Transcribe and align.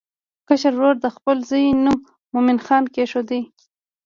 کشر 0.47 0.73
ورور 0.75 0.95
د 1.01 1.07
خپل 1.15 1.37
زوی 1.49 1.65
نوم 1.83 1.99
مومن 2.33 2.57
خان 2.65 2.83
کېښود. 2.93 3.29